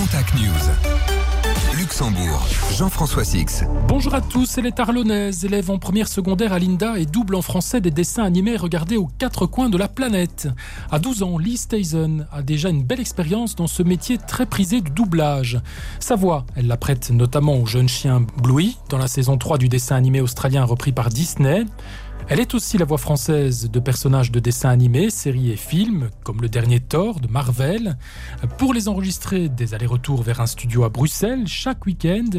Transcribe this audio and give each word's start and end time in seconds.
Contact 0.00 0.32
News. 0.32 1.78
Luxembourg, 1.78 2.46
Jean-François 2.72 3.22
Six. 3.22 3.64
Bonjour 3.86 4.14
à 4.14 4.22
tous, 4.22 4.56
elle 4.56 4.64
est 4.64 4.80
arlonnaise, 4.80 5.44
élève 5.44 5.70
en 5.70 5.76
première 5.76 6.08
secondaire 6.08 6.54
à 6.54 6.58
Linda 6.58 6.98
et 6.98 7.04
double 7.04 7.34
en 7.34 7.42
français 7.42 7.82
des 7.82 7.90
dessins 7.90 8.24
animés 8.24 8.56
regardés 8.56 8.96
aux 8.96 9.10
quatre 9.18 9.44
coins 9.44 9.68
de 9.68 9.76
la 9.76 9.88
planète. 9.88 10.48
À 10.90 10.98
12 10.98 11.22
ans, 11.22 11.36
Lee 11.36 11.58
Stason 11.58 12.24
a 12.32 12.40
déjà 12.40 12.70
une 12.70 12.82
belle 12.82 13.00
expérience 13.00 13.56
dans 13.56 13.66
ce 13.66 13.82
métier 13.82 14.16
très 14.16 14.46
prisé 14.46 14.80
du 14.80 14.90
doublage. 14.90 15.60
Sa 15.98 16.16
voix, 16.16 16.46
elle 16.56 16.66
la 16.66 16.78
prête 16.78 17.10
notamment 17.10 17.56
au 17.56 17.66
jeune 17.66 17.88
chien 17.88 18.24
Bluey 18.42 18.76
dans 18.88 18.96
la 18.96 19.06
saison 19.06 19.36
3 19.36 19.58
du 19.58 19.68
dessin 19.68 19.96
animé 19.96 20.22
australien 20.22 20.64
repris 20.64 20.92
par 20.92 21.10
Disney. 21.10 21.66
Elle 22.30 22.38
est 22.38 22.54
aussi 22.54 22.78
la 22.78 22.84
voix 22.84 22.96
française 22.96 23.68
de 23.68 23.80
personnages 23.80 24.30
de 24.30 24.38
dessins 24.38 24.68
animés, 24.68 25.10
séries 25.10 25.50
et 25.50 25.56
films, 25.56 26.10
comme 26.22 26.40
le 26.40 26.48
dernier 26.48 26.78
Thor 26.78 27.18
de 27.18 27.26
Marvel. 27.26 27.98
Pour 28.56 28.72
les 28.72 28.86
enregistrer 28.86 29.48
des 29.48 29.74
allers-retours 29.74 30.22
vers 30.22 30.40
un 30.40 30.46
studio 30.46 30.84
à 30.84 30.90
Bruxelles 30.90 31.48
chaque 31.48 31.86
week-end, 31.86 32.30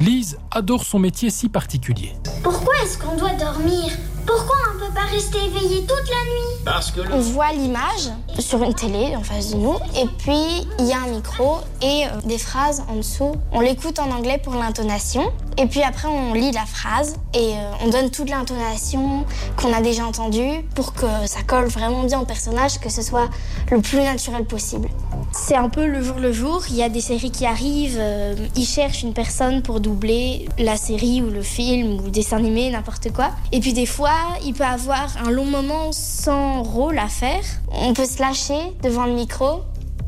Lise 0.00 0.38
adore 0.50 0.82
son 0.84 0.98
métier 0.98 1.28
si 1.28 1.50
particulier. 1.50 2.14
Pourquoi 2.42 2.72
est-ce 2.82 2.96
qu'on 2.96 3.16
doit 3.16 3.34
dormir? 3.34 3.92
Pourquoi 4.26 4.56
on 4.70 4.74
ne 4.74 4.86
peut 4.86 4.94
pas 4.94 5.04
rester 5.10 5.38
éveillé 5.44 5.80
toute 5.80 6.08
la 6.08 6.24
nuit? 6.24 6.64
Parce 6.64 6.90
que 6.90 7.02
le... 7.02 7.12
On 7.12 7.20
voit 7.20 7.52
l'image 7.52 8.08
sur 8.38 8.62
une 8.62 8.72
télé 8.72 9.14
en 9.14 9.22
face 9.22 9.50
de 9.50 9.56
nous, 9.56 9.76
et 9.96 10.06
puis 10.18 10.66
il 10.78 10.86
y 10.86 10.92
a 10.92 11.00
un 11.02 11.08
micro 11.08 11.58
et 11.82 12.06
euh, 12.06 12.20
des 12.24 12.38
phrases 12.38 12.82
en 12.88 12.96
dessous. 12.96 13.32
On 13.52 13.60
l'écoute 13.60 13.98
en 13.98 14.10
anglais 14.10 14.40
pour 14.42 14.54
l'intonation, 14.54 15.32
et 15.58 15.66
puis 15.66 15.82
après 15.82 16.08
on 16.08 16.32
lit 16.32 16.52
la 16.52 16.64
phrase 16.64 17.16
et 17.34 17.54
euh, 17.54 17.72
on 17.82 17.88
donne 17.88 18.10
toute 18.10 18.30
l'intonation 18.30 19.26
qu'on 19.56 19.72
a 19.72 19.82
déjà 19.82 20.06
entendue 20.06 20.62
pour 20.74 20.94
que 20.94 21.06
ça 21.26 21.42
colle 21.42 21.66
vraiment 21.66 22.04
bien 22.04 22.20
au 22.20 22.24
personnage, 22.24 22.78
que 22.78 22.88
ce 22.88 23.02
soit 23.02 23.28
le 23.70 23.80
plus 23.82 23.98
naturel 23.98 24.46
possible. 24.46 24.88
C'est 25.32 25.56
un 25.56 25.68
peu 25.68 25.86
le 25.86 26.02
jour 26.02 26.16
le 26.16 26.32
jour. 26.32 26.62
Il 26.70 26.76
y 26.76 26.82
a 26.82 26.88
des 26.88 27.00
séries 27.00 27.30
qui 27.30 27.46
arrivent, 27.46 27.98
euh, 27.98 28.34
ils 28.56 28.66
cherchent 28.66 29.02
une 29.02 29.14
personne 29.14 29.62
pour 29.62 29.80
doubler 29.90 30.46
la 30.58 30.76
série 30.76 31.20
ou 31.20 31.30
le 31.30 31.42
film 31.42 31.98
ou 32.00 32.10
dessin 32.10 32.36
animé, 32.36 32.70
n'importe 32.70 33.12
quoi. 33.12 33.30
Et 33.50 33.60
puis 33.60 33.72
des 33.72 33.86
fois, 33.86 34.14
il 34.44 34.54
peut 34.54 34.64
avoir 34.64 35.16
un 35.24 35.30
long 35.30 35.44
moment 35.44 35.90
sans 35.90 36.62
rôle 36.62 36.98
à 36.98 37.08
faire. 37.08 37.42
On 37.72 37.92
peut 37.92 38.04
se 38.04 38.20
lâcher 38.20 38.60
devant 38.82 39.06
le 39.06 39.14
micro, 39.14 39.62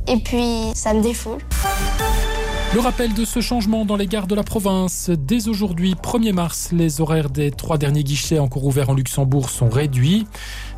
et 0.06 0.18
puis 0.18 0.70
ça 0.74 0.94
me 0.94 1.02
défoule. 1.02 1.40
Le 2.74 2.80
rappel 2.80 3.12
de 3.12 3.26
ce 3.26 3.40
changement 3.42 3.84
dans 3.84 3.96
les 3.96 4.06
gares 4.06 4.26
de 4.26 4.34
la 4.34 4.42
province. 4.42 5.10
Dès 5.10 5.48
aujourd'hui, 5.48 5.94
1er 5.94 6.32
mars, 6.32 6.70
les 6.72 7.02
horaires 7.02 7.28
des 7.28 7.50
trois 7.50 7.76
derniers 7.76 8.02
guichets 8.02 8.38
encore 8.38 8.64
ouverts 8.64 8.88
en 8.88 8.94
Luxembourg 8.94 9.50
sont 9.50 9.68
réduits. 9.68 10.26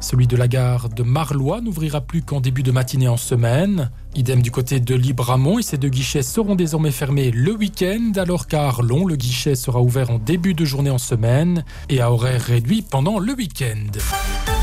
Celui 0.00 0.26
de 0.26 0.36
la 0.36 0.48
gare 0.48 0.88
de 0.88 1.04
Marlois 1.04 1.60
n'ouvrira 1.60 2.00
plus 2.00 2.22
qu'en 2.22 2.40
début 2.40 2.64
de 2.64 2.72
matinée 2.72 3.06
en 3.06 3.16
semaine. 3.16 3.92
Idem 4.16 4.42
du 4.42 4.50
côté 4.50 4.80
de 4.80 4.96
Libramont 4.96 5.60
et 5.60 5.62
ces 5.62 5.78
deux 5.78 5.88
guichets 5.88 6.24
seront 6.24 6.56
désormais 6.56 6.90
fermés 6.90 7.30
le 7.30 7.52
week-end 7.52 8.10
alors 8.16 8.48
qu'à 8.48 8.66
Arlon, 8.66 9.06
le 9.06 9.14
guichet 9.14 9.54
sera 9.54 9.80
ouvert 9.80 10.10
en 10.10 10.18
début 10.18 10.54
de 10.54 10.64
journée 10.64 10.90
en 10.90 10.98
semaine 10.98 11.64
et 11.88 12.00
à 12.00 12.10
horaire 12.10 12.42
réduit 12.42 12.82
pendant 12.82 13.20
le 13.20 13.34
week-end. 13.34 14.53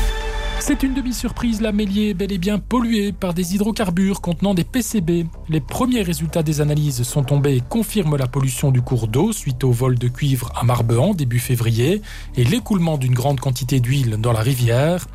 C'est 0.64 0.84
une 0.84 0.94
demi-surprise, 0.94 1.60
la 1.60 1.72
Mélier 1.72 2.10
est 2.10 2.14
bel 2.14 2.30
et 2.30 2.38
bien 2.38 2.60
polluée 2.60 3.10
par 3.10 3.34
des 3.34 3.56
hydrocarbures 3.56 4.20
contenant 4.20 4.54
des 4.54 4.62
PCB. 4.62 5.26
Les 5.48 5.60
premiers 5.60 6.02
résultats 6.02 6.44
des 6.44 6.60
analyses 6.60 7.02
sont 7.02 7.24
tombés 7.24 7.56
et 7.56 7.62
confirment 7.68 8.16
la 8.16 8.28
pollution 8.28 8.70
du 8.70 8.80
cours 8.80 9.08
d'eau 9.08 9.32
suite 9.32 9.64
au 9.64 9.72
vol 9.72 9.98
de 9.98 10.06
cuivre 10.06 10.52
à 10.54 10.62
Marbehan 10.62 11.14
début 11.14 11.40
février 11.40 12.00
et 12.36 12.44
l'écoulement 12.44 12.96
d'une 12.96 13.12
grande 13.12 13.40
quantité 13.40 13.80
d'huile 13.80 14.18
dans 14.20 14.30
la 14.30 14.38
rivière. 14.38 15.08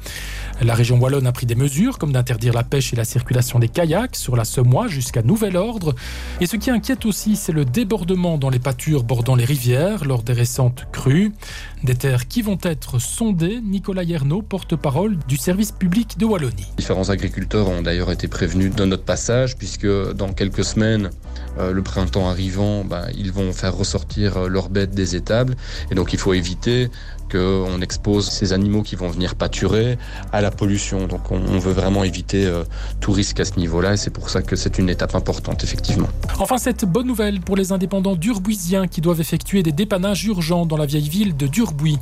La 0.62 0.74
région 0.74 1.00
wallonne 1.00 1.28
a 1.28 1.32
pris 1.32 1.46
des 1.46 1.54
mesures 1.56 2.00
comme 2.00 2.12
d'interdire 2.12 2.52
la 2.52 2.64
pêche 2.64 2.92
et 2.92 2.96
la 2.96 3.06
circulation 3.06 3.60
des 3.60 3.70
kayaks 3.70 4.16
sur 4.16 4.36
la 4.36 4.44
Semois 4.44 4.88
jusqu'à 4.88 5.22
nouvel 5.22 5.56
ordre. 5.56 5.94
Et 6.42 6.48
ce 6.48 6.56
qui 6.56 6.72
inquiète 6.72 7.06
aussi, 7.06 7.36
c'est 7.36 7.52
le 7.52 7.64
débordement 7.64 8.40
dans 8.40 8.50
les 8.50 8.58
pâtures 8.58 9.04
bordant 9.04 9.36
les 9.36 9.46
rivières 9.46 10.04
lors 10.04 10.24
des 10.24 10.34
récentes 10.34 10.88
crues. 10.92 11.32
Des 11.84 11.94
terres 11.94 12.28
qui 12.28 12.42
vont 12.42 12.58
être 12.64 13.00
sondées. 13.00 13.62
Nicolas 13.62 14.04
Yerno, 14.04 14.42
porte-parole 14.42 15.20
du 15.28 15.38
service 15.38 15.72
public 15.72 16.18
de 16.18 16.26
Wallonie. 16.26 16.66
Différents 16.78 17.10
agriculteurs 17.10 17.70
ont 17.70 17.84
d'ailleurs 17.84 18.10
été 18.10 18.28
prévenus 18.28 18.74
de 18.74 18.86
notre 18.86 19.04
passage 19.04 19.58
puisque 19.58 19.88
dans 20.14 20.34
quelques 20.34 20.66
semaines, 20.66 21.12
euh, 21.60 21.72
le 21.72 21.82
printemps 21.82 22.30
arrivant, 22.30 22.84
bah, 22.84 23.06
ils 23.16 23.32
vont 23.32 23.52
faire 23.54 23.76
ressortir 23.76 24.38
euh, 24.38 24.48
leurs 24.48 24.70
bêtes 24.70 24.92
des 24.92 25.16
étables 25.16 25.56
et 25.92 25.96
donc 25.96 26.14
il 26.14 26.20
faut 26.20 26.34
éviter 26.34 26.90
qu'on 27.32 27.82
expose 27.82 28.30
ces 28.30 28.54
animaux 28.54 28.84
qui 28.84 28.96
vont 28.96 29.10
venir 29.10 29.36
pâturer 29.36 29.98
à 30.32 30.42
la 30.42 30.52
pollution. 30.52 31.08
Donc 31.08 31.32
on, 31.32 31.36
on 31.36 31.60
veut 31.60 31.74
vraiment 31.74 32.04
éviter 32.04 32.46
euh, 32.46 32.64
tout 33.02 33.12
risque 33.12 33.40
à 33.40 33.46
ce 33.46 33.60
niveau-là 33.60 33.94
et 33.94 33.98
c'est 33.98 34.12
pour 34.12 34.30
ça 34.30 34.42
que 34.42 34.56
c'est 34.56 34.78
une 34.78 34.90
étape 34.90 35.16
importante 35.16 35.64
effectivement. 35.64 36.08
Enfin 36.40 36.58
cette 36.58 36.86
bonne 36.86 37.08
nouvelle 37.08 37.42
pour 37.42 37.58
les 37.58 37.72
indépendants 37.72 38.16
durbuisiens 38.16 38.88
qui 38.88 39.02
doivent 39.02 39.20
effectuer 39.20 39.64
des 39.64 39.72
dépannages 39.72 40.26
urgents 40.26 40.66
dans 40.66 40.78
la 40.78 40.86
vieille 40.86 41.10
ville 41.10 41.36
de 41.36 41.48
Durbuis. 41.48 41.98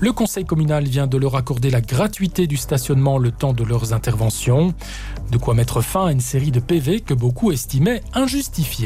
Le 0.00 0.12
conseil 0.12 0.44
communal 0.44 0.84
vient 0.84 1.06
de 1.06 1.18
leur 1.18 1.36
accorder 1.36 1.70
la 1.70 1.80
gratuité 1.80 2.46
du 2.46 2.56
stationnement 2.56 3.18
le 3.18 3.32
temps 3.32 3.52
de 3.52 3.64
leurs 3.64 3.92
interventions. 3.92 4.74
De 5.30 5.38
quoi 5.38 5.54
mettre 5.54 5.82
fin 5.82 6.06
à 6.06 6.12
une 6.12 6.20
série 6.20 6.50
de 6.50 6.60
PV 6.60 7.00
que 7.00 7.14
beaucoup 7.14 7.52
estimaient 7.52 8.02
injustifiés. 8.14 8.77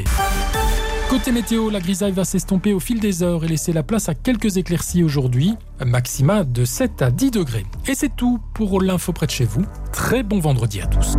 Côté 1.09 1.31
météo, 1.31 1.69
la 1.69 1.81
grisaille 1.81 2.13
va 2.13 2.25
s'estomper 2.25 2.73
au 2.73 2.81
fil 2.81 2.99
des 2.99 3.23
heures 3.23 3.45
et 3.45 3.49
laisser 3.49 3.73
la 3.73 3.83
place 3.83 4.09
à 4.09 4.15
quelques 4.15 4.57
éclaircies 4.57 5.03
aujourd'hui, 5.03 5.55
maxima 5.85 6.45
de 6.45 6.65
7 6.65 7.03
à 7.03 7.11
10 7.11 7.31
degrés. 7.33 7.67
Et 7.87 7.95
c'est 7.95 8.17
tout 8.17 8.41
pour 8.55 8.81
l'info 8.81 9.13
près 9.13 9.27
de 9.27 9.33
chez 9.33 9.45
vous. 9.45 9.65
Très 9.93 10.23
bon 10.23 10.39
vendredi 10.39 10.81
à 10.81 10.87
tous. 10.87 11.17